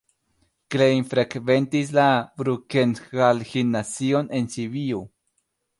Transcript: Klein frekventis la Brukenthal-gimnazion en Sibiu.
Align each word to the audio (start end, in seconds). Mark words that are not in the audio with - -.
Klein 0.75 1.03
frekventis 1.11 1.93
la 1.99 2.07
Brukenthal-gimnazion 2.41 4.37
en 4.41 4.53
Sibiu. 4.57 5.07